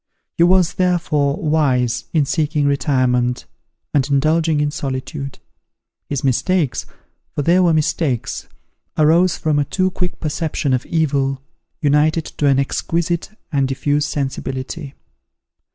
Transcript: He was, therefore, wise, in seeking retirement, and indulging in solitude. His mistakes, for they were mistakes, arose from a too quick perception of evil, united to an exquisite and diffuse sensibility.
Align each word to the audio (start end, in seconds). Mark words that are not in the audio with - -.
He 0.35 0.41
was, 0.43 0.73
therefore, 0.73 1.35
wise, 1.35 2.05
in 2.11 2.25
seeking 2.25 2.65
retirement, 2.65 3.45
and 3.93 4.09
indulging 4.09 4.59
in 4.59 4.71
solitude. 4.71 5.37
His 6.09 6.23
mistakes, 6.23 6.87
for 7.35 7.43
they 7.43 7.59
were 7.59 7.71
mistakes, 7.71 8.47
arose 8.97 9.37
from 9.37 9.59
a 9.59 9.63
too 9.65 9.91
quick 9.91 10.19
perception 10.19 10.73
of 10.73 10.87
evil, 10.87 11.43
united 11.83 12.25
to 12.39 12.47
an 12.47 12.57
exquisite 12.57 13.29
and 13.51 13.67
diffuse 13.67 14.07
sensibility. 14.07 14.95